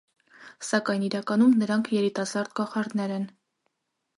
Սակայն 0.69 1.03
իրականում 1.09 1.53
նրան 1.65 1.83
երիտասարդ 1.99 2.53
կախարդներ 2.61 3.15
են։ 3.19 3.29